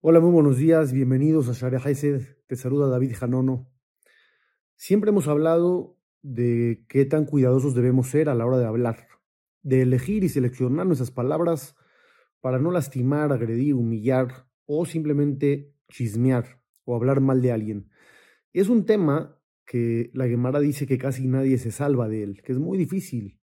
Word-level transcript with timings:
Hola, 0.00 0.20
muy 0.20 0.30
buenos 0.30 0.56
días, 0.56 0.92
bienvenidos 0.94 1.50
a 1.50 1.52
Sharia 1.52 1.80
Hesed, 1.84 2.22
te 2.46 2.56
saluda 2.56 2.88
David 2.88 3.14
Janono. 3.14 3.70
Siempre 4.74 5.10
hemos 5.10 5.28
hablado 5.28 5.98
de 6.22 6.86
qué 6.88 7.04
tan 7.04 7.26
cuidadosos 7.26 7.74
debemos 7.74 8.08
ser 8.08 8.30
a 8.30 8.34
la 8.34 8.46
hora 8.46 8.56
de 8.56 8.64
hablar, 8.64 9.06
de 9.62 9.82
elegir 9.82 10.24
y 10.24 10.30
seleccionar 10.30 10.86
nuestras 10.86 11.10
palabras 11.10 11.76
para 12.40 12.58
no 12.58 12.70
lastimar, 12.70 13.32
agredir, 13.32 13.74
humillar 13.74 14.46
o 14.64 14.86
simplemente 14.86 15.74
chismear 15.88 16.62
o 16.84 16.96
hablar 16.96 17.20
mal 17.20 17.42
de 17.42 17.52
alguien. 17.52 17.90
Es 18.54 18.70
un 18.70 18.86
tema 18.86 19.38
que 19.66 20.10
la 20.14 20.26
Gemara 20.26 20.60
dice 20.60 20.86
que 20.86 20.96
casi 20.96 21.26
nadie 21.28 21.58
se 21.58 21.70
salva 21.70 22.08
de 22.08 22.22
él, 22.22 22.42
que 22.42 22.52
es 22.52 22.58
muy 22.58 22.78
difícil. 22.78 23.38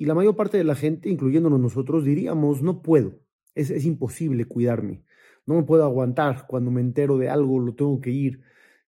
Y 0.00 0.06
la 0.06 0.14
mayor 0.14 0.34
parte 0.34 0.56
de 0.56 0.64
la 0.64 0.74
gente, 0.74 1.10
incluyéndonos 1.10 1.60
nosotros, 1.60 2.06
diríamos, 2.06 2.62
no 2.62 2.80
puedo, 2.80 3.20
es, 3.54 3.68
es 3.68 3.84
imposible 3.84 4.46
cuidarme. 4.46 5.04
No 5.44 5.56
me 5.56 5.62
puedo 5.64 5.84
aguantar. 5.84 6.46
Cuando 6.46 6.70
me 6.70 6.80
entero 6.80 7.18
de 7.18 7.28
algo, 7.28 7.58
lo 7.58 7.74
tengo 7.74 8.00
que 8.00 8.08
ir 8.08 8.40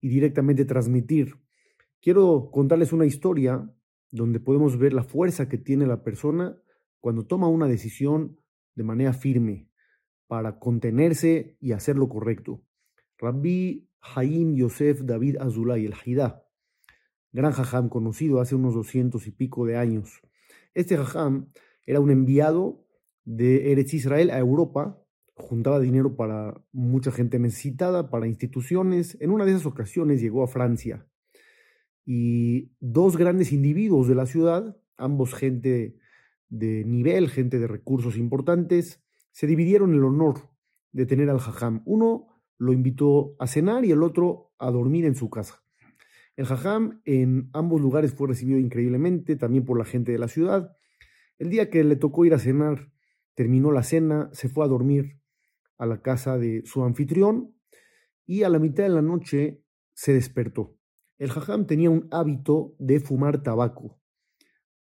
y 0.02 0.10
directamente 0.10 0.66
transmitir. 0.66 1.36
Quiero 2.02 2.50
contarles 2.52 2.92
una 2.92 3.06
historia 3.06 3.74
donde 4.10 4.38
podemos 4.38 4.76
ver 4.76 4.92
la 4.92 5.02
fuerza 5.02 5.48
que 5.48 5.56
tiene 5.56 5.86
la 5.86 6.04
persona 6.04 6.60
cuando 7.00 7.24
toma 7.24 7.48
una 7.48 7.68
decisión 7.68 8.38
de 8.74 8.84
manera 8.84 9.14
firme 9.14 9.70
para 10.26 10.58
contenerse 10.58 11.56
y 11.58 11.72
hacer 11.72 11.96
lo 11.96 12.10
correcto. 12.10 12.60
Rabbi 13.16 13.88
Haim 14.14 14.56
Yosef 14.56 15.00
David 15.04 15.38
Azulay, 15.38 15.86
el 15.86 15.94
Haidá, 15.94 16.44
gran 17.32 17.52
jajam 17.52 17.88
conocido 17.88 18.42
hace 18.42 18.56
unos 18.56 18.74
doscientos 18.74 19.26
y 19.26 19.30
pico 19.30 19.64
de 19.64 19.78
años. 19.78 20.20
Este 20.78 20.96
jajam 20.96 21.50
era 21.86 21.98
un 21.98 22.12
enviado 22.12 22.86
de 23.24 23.72
Eretz 23.72 23.94
Israel 23.94 24.30
a 24.30 24.38
Europa 24.38 25.02
juntaba 25.34 25.80
dinero 25.80 26.14
para 26.14 26.62
mucha 26.70 27.10
gente 27.10 27.40
necesitada, 27.40 28.10
para 28.10 28.28
instituciones. 28.28 29.16
En 29.20 29.32
una 29.32 29.44
de 29.44 29.50
esas 29.50 29.66
ocasiones 29.66 30.20
llegó 30.20 30.44
a 30.44 30.46
Francia 30.46 31.04
y 32.04 32.70
dos 32.78 33.16
grandes 33.16 33.52
individuos 33.52 34.06
de 34.06 34.14
la 34.14 34.26
ciudad, 34.26 34.76
ambos 34.96 35.34
gente 35.34 35.96
de 36.48 36.84
nivel, 36.84 37.28
gente 37.28 37.58
de 37.58 37.66
recursos 37.66 38.16
importantes, 38.16 39.02
se 39.32 39.48
dividieron 39.48 39.94
el 39.94 40.04
honor 40.04 40.48
de 40.92 41.06
tener 41.06 41.28
al 41.28 41.40
jajam. 41.40 41.82
Uno 41.86 42.28
lo 42.56 42.72
invitó 42.72 43.34
a 43.40 43.48
cenar 43.48 43.84
y 43.84 43.90
el 43.90 44.04
otro 44.04 44.52
a 44.60 44.70
dormir 44.70 45.06
en 45.06 45.16
su 45.16 45.28
casa. 45.28 45.60
El 46.38 46.46
jajam 46.46 47.02
en 47.04 47.50
ambos 47.52 47.80
lugares 47.80 48.14
fue 48.14 48.28
recibido 48.28 48.60
increíblemente, 48.60 49.34
también 49.34 49.64
por 49.64 49.76
la 49.76 49.84
gente 49.84 50.12
de 50.12 50.18
la 50.18 50.28
ciudad. 50.28 50.70
El 51.36 51.50
día 51.50 51.68
que 51.68 51.82
le 51.82 51.96
tocó 51.96 52.24
ir 52.26 52.32
a 52.32 52.38
cenar, 52.38 52.92
terminó 53.34 53.72
la 53.72 53.82
cena, 53.82 54.30
se 54.32 54.48
fue 54.48 54.64
a 54.64 54.68
dormir 54.68 55.18
a 55.78 55.84
la 55.84 56.00
casa 56.00 56.38
de 56.38 56.62
su 56.64 56.84
anfitrión 56.84 57.56
y 58.24 58.44
a 58.44 58.50
la 58.50 58.60
mitad 58.60 58.84
de 58.84 58.90
la 58.90 59.02
noche 59.02 59.64
se 59.94 60.12
despertó. 60.12 60.76
El 61.18 61.30
jajam 61.30 61.66
tenía 61.66 61.90
un 61.90 62.06
hábito 62.12 62.76
de 62.78 63.00
fumar 63.00 63.42
tabaco. 63.42 63.98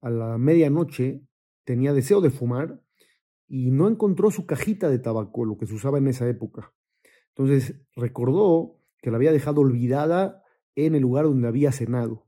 A 0.00 0.10
la 0.10 0.38
medianoche 0.38 1.22
tenía 1.62 1.92
deseo 1.92 2.20
de 2.20 2.30
fumar 2.30 2.82
y 3.46 3.70
no 3.70 3.86
encontró 3.86 4.32
su 4.32 4.44
cajita 4.44 4.90
de 4.90 4.98
tabaco, 4.98 5.44
lo 5.44 5.56
que 5.56 5.66
se 5.66 5.74
usaba 5.74 5.98
en 5.98 6.08
esa 6.08 6.28
época. 6.28 6.74
Entonces 7.28 7.80
recordó 7.94 8.80
que 9.00 9.12
la 9.12 9.18
había 9.18 9.30
dejado 9.30 9.60
olvidada 9.60 10.43
en 10.76 10.94
el 10.94 11.02
lugar 11.02 11.24
donde 11.24 11.48
había 11.48 11.72
cenado. 11.72 12.26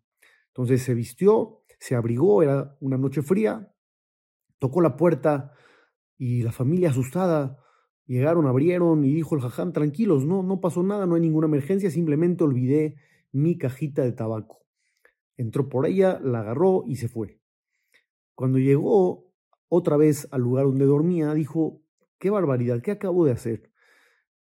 Entonces 0.48 0.82
se 0.82 0.94
vistió, 0.94 1.62
se 1.78 1.94
abrigó, 1.94 2.42
era 2.42 2.76
una 2.80 2.98
noche 2.98 3.22
fría, 3.22 3.72
tocó 4.58 4.80
la 4.80 4.96
puerta 4.96 5.52
y 6.16 6.42
la 6.42 6.52
familia 6.52 6.90
asustada 6.90 7.58
Llegaron, 8.06 8.46
abrieron 8.46 9.04
y 9.04 9.12
dijo 9.12 9.34
el 9.34 9.40
jajam, 9.40 9.72
tranquilos, 9.72 10.24
no, 10.24 10.44
no 10.44 10.60
pasó 10.60 10.82
nada, 10.84 11.06
no 11.06 11.16
hay 11.16 11.20
ninguna 11.20 11.48
emergencia, 11.48 11.90
simplemente 11.90 12.44
olvidé 12.44 12.96
mi 13.32 13.58
cajita 13.58 14.02
de 14.02 14.12
tabaco. 14.12 14.64
Entró 15.36 15.68
por 15.68 15.86
ella, 15.86 16.20
la 16.22 16.40
agarró 16.40 16.84
y 16.86 16.96
se 16.96 17.08
fue. 17.08 17.40
Cuando 18.36 18.58
llegó 18.58 19.32
otra 19.68 19.96
vez 19.96 20.28
al 20.30 20.42
lugar 20.42 20.66
donde 20.66 20.84
dormía, 20.84 21.34
dijo, 21.34 21.82
qué 22.18 22.30
barbaridad, 22.30 22.80
¿qué 22.80 22.92
acabo 22.92 23.24
de 23.24 23.32
hacer? 23.32 23.72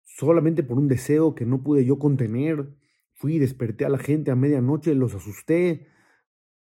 Solamente 0.05 0.63
por 0.63 0.79
un 0.79 0.87
deseo 0.87 1.35
que 1.35 1.47
no 1.47 1.63
pude 1.63 1.85
yo 1.87 1.99
contener, 1.99 2.77
fui 3.17 3.39
desperté 3.39 3.87
a 3.87 3.89
la 3.89 3.99
gente 3.99 4.31
a 4.31 4.37
medianoche, 4.37 4.95
los 4.95 5.15
asusté. 5.15 5.89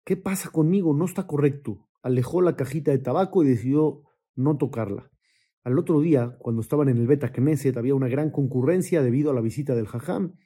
¿Qué 0.06 0.16
pasa 0.16 0.50
conmigo? 0.50 0.94
No 0.94 1.04
está 1.04 1.28
correcto. 1.28 1.90
Alejó 2.02 2.42
la 2.42 2.56
cajita 2.56 2.92
de 2.92 3.00
tabaco 3.00 3.44
y 3.44 3.48
decidió 3.48 4.04
no 4.36 4.58
tocarla. 4.58 5.12
Al 5.66 5.78
otro 5.78 6.00
día, 6.00 6.38
cuando 6.40 6.62
estaban 6.62 6.88
en 6.88 6.98
el 6.98 7.08
Beta 7.08 7.34
Knesset, 7.34 7.76
había 7.76 7.94
una 7.94 8.08
gran 8.08 8.30
concurrencia 8.30 9.04
debido 9.04 9.32
a 9.32 9.34
la 9.34 9.42
visita 9.42 9.76
del 9.76 9.88
Jajam. 9.88 10.38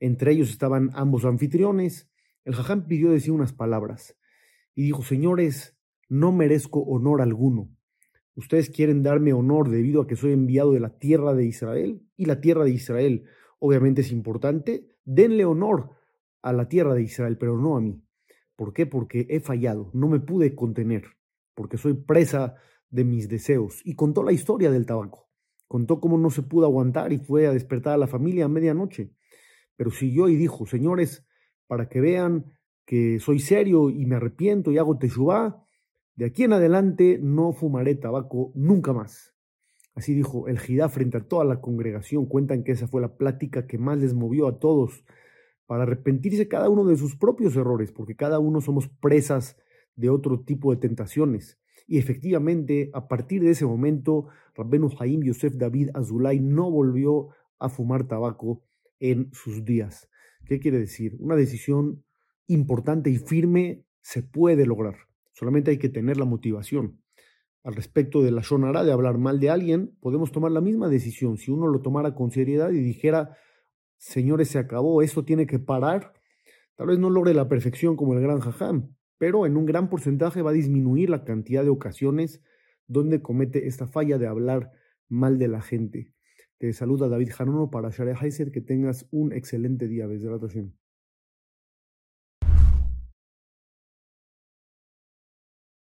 Entre 0.00 0.32
ellos 0.32 0.50
estaban 0.50 0.90
ambos 0.92 1.24
anfitriones. 1.24 2.10
El 2.44 2.54
Jajam 2.54 2.86
pidió 2.86 3.10
decir 3.10 3.32
unas 3.32 3.54
palabras 3.54 4.18
y 4.74 4.82
dijo, 4.82 5.02
señores, 5.02 5.78
no 6.10 6.30
merezco 6.30 6.80
honor 6.80 7.22
alguno. 7.22 7.70
Ustedes 8.34 8.68
quieren 8.68 9.02
darme 9.02 9.32
honor 9.32 9.70
debido 9.70 10.02
a 10.02 10.06
que 10.06 10.16
soy 10.16 10.32
enviado 10.32 10.72
de 10.72 10.80
la 10.80 10.98
tierra 10.98 11.32
de 11.34 11.46
Israel 11.46 12.02
y 12.16 12.26
la 12.26 12.42
tierra 12.42 12.64
de 12.64 12.72
Israel 12.72 13.24
obviamente 13.58 14.02
es 14.02 14.12
importante. 14.12 14.88
Denle 15.10 15.46
honor 15.46 15.92
a 16.42 16.52
la 16.52 16.68
tierra 16.68 16.92
de 16.92 17.02
Israel, 17.02 17.38
pero 17.38 17.56
no 17.56 17.78
a 17.78 17.80
mí. 17.80 18.04
¿Por 18.56 18.74
qué? 18.74 18.84
Porque 18.84 19.26
he 19.30 19.40
fallado, 19.40 19.90
no 19.94 20.06
me 20.06 20.20
pude 20.20 20.54
contener, 20.54 21.04
porque 21.54 21.78
soy 21.78 21.94
presa 21.94 22.56
de 22.90 23.04
mis 23.04 23.26
deseos 23.26 23.80
y 23.86 23.94
contó 23.94 24.22
la 24.22 24.32
historia 24.32 24.70
del 24.70 24.84
tabaco. 24.84 25.30
Contó 25.66 25.98
cómo 25.98 26.18
no 26.18 26.28
se 26.28 26.42
pudo 26.42 26.66
aguantar 26.66 27.14
y 27.14 27.18
fue 27.18 27.46
a 27.46 27.52
despertar 27.54 27.94
a 27.94 27.96
la 27.96 28.06
familia 28.06 28.44
a 28.44 28.48
medianoche. 28.48 29.14
Pero 29.76 29.90
siguió 29.90 30.28
y 30.28 30.36
dijo, 30.36 30.66
señores, 30.66 31.26
para 31.66 31.88
que 31.88 32.02
vean 32.02 32.52
que 32.84 33.18
soy 33.18 33.38
serio 33.38 33.88
y 33.88 34.04
me 34.04 34.16
arrepiento 34.16 34.70
y 34.72 34.76
hago 34.76 34.98
teshuvá, 34.98 35.64
de 36.16 36.26
aquí 36.26 36.44
en 36.44 36.52
adelante 36.52 37.18
no 37.22 37.54
fumaré 37.54 37.94
tabaco 37.94 38.52
nunca 38.54 38.92
más. 38.92 39.37
Así 39.98 40.14
dijo 40.14 40.46
el 40.46 40.60
Jidá 40.60 40.88
frente 40.88 41.16
a 41.16 41.26
toda 41.26 41.44
la 41.44 41.60
congregación. 41.60 42.26
Cuentan 42.26 42.62
que 42.62 42.70
esa 42.70 42.86
fue 42.86 43.00
la 43.00 43.16
plática 43.16 43.66
que 43.66 43.78
más 43.78 43.98
les 43.98 44.14
movió 44.14 44.46
a 44.46 44.60
todos 44.60 45.04
para 45.66 45.82
arrepentirse 45.82 46.46
cada 46.46 46.68
uno 46.68 46.84
de 46.84 46.96
sus 46.96 47.16
propios 47.16 47.56
errores, 47.56 47.90
porque 47.90 48.14
cada 48.14 48.38
uno 48.38 48.60
somos 48.60 48.88
presas 48.88 49.56
de 49.96 50.08
otro 50.08 50.44
tipo 50.44 50.70
de 50.72 50.80
tentaciones. 50.80 51.58
Y 51.88 51.98
efectivamente, 51.98 52.90
a 52.94 53.08
partir 53.08 53.42
de 53.42 53.50
ese 53.50 53.66
momento, 53.66 54.28
Rabbenu 54.54 54.88
Haim 55.00 55.20
Yosef 55.24 55.56
David 55.56 55.90
Azulay 55.94 56.38
no 56.38 56.70
volvió 56.70 57.30
a 57.58 57.68
fumar 57.68 58.06
tabaco 58.06 58.62
en 59.00 59.30
sus 59.32 59.64
días. 59.64 60.08
¿Qué 60.46 60.60
quiere 60.60 60.78
decir? 60.78 61.16
Una 61.18 61.34
decisión 61.34 62.04
importante 62.46 63.10
y 63.10 63.16
firme 63.16 63.82
se 64.00 64.22
puede 64.22 64.64
lograr. 64.64 64.94
Solamente 65.32 65.72
hay 65.72 65.78
que 65.78 65.88
tener 65.88 66.18
la 66.18 66.24
motivación. 66.24 67.00
Al 67.68 67.74
respecto 67.74 68.22
de 68.22 68.30
la 68.30 68.40
shonara, 68.40 68.82
de 68.82 68.92
hablar 68.92 69.18
mal 69.18 69.40
de 69.40 69.50
alguien, 69.50 69.94
podemos 70.00 70.32
tomar 70.32 70.50
la 70.50 70.62
misma 70.62 70.88
decisión. 70.88 71.36
Si 71.36 71.50
uno 71.50 71.66
lo 71.66 71.82
tomara 71.82 72.14
con 72.14 72.30
seriedad 72.30 72.70
y 72.70 72.80
dijera, 72.80 73.36
señores, 73.98 74.48
se 74.48 74.58
acabó, 74.58 75.02
esto 75.02 75.26
tiene 75.26 75.46
que 75.46 75.58
parar, 75.58 76.14
tal 76.76 76.86
vez 76.86 76.98
no 76.98 77.10
logre 77.10 77.34
la 77.34 77.46
perfección 77.46 77.94
como 77.94 78.14
el 78.14 78.22
gran 78.22 78.40
jajam, 78.40 78.96
pero 79.18 79.44
en 79.44 79.58
un 79.58 79.66
gran 79.66 79.90
porcentaje 79.90 80.40
va 80.40 80.48
a 80.48 80.54
disminuir 80.54 81.10
la 81.10 81.24
cantidad 81.24 81.62
de 81.62 81.68
ocasiones 81.68 82.40
donde 82.86 83.20
comete 83.20 83.66
esta 83.66 83.86
falla 83.86 84.16
de 84.16 84.28
hablar 84.28 84.72
mal 85.10 85.38
de 85.38 85.48
la 85.48 85.60
gente. 85.60 86.14
Te 86.56 86.72
saluda 86.72 87.10
David 87.10 87.32
Janono 87.34 87.68
para 87.68 87.90
Share 87.90 88.16
Heiser, 88.18 88.50
que 88.50 88.62
tengas 88.62 89.06
un 89.10 89.34
excelente 89.34 89.88
día, 89.88 90.08
desde 90.08 90.30
la 90.30 90.38